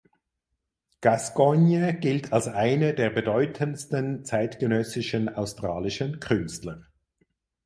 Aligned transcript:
Gascoigne 1.01 1.93
gilt 1.93 2.33
als 2.33 2.47
eine 2.47 2.95
der 2.95 3.11
bedeutendsten 3.11 4.25
zeitgenössischen 4.25 5.29
australischen 5.29 6.19
Künstler. 6.19 6.87